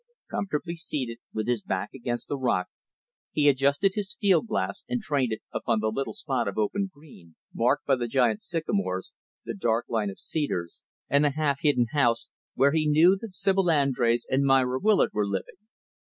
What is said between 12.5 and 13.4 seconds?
where he knew that